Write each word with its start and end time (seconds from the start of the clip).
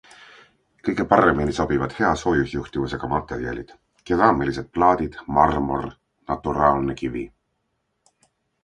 Kõige 0.87 1.03
paremini 1.11 1.53
sobivad 1.57 1.93
hea 1.97 2.09
soojusjuhtivusega 2.21 3.11
materjalid- 3.13 3.75
keraamilised 4.11 4.73
plaadid, 4.79 5.21
marmor, 5.39 5.87
naturaalne 6.35 6.99
kivi. 7.05 7.29